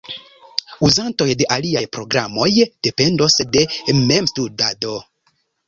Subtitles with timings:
[0.87, 2.49] Uzantoj de aliaj programoj
[2.89, 3.65] dependos de
[4.01, 4.99] memstudado.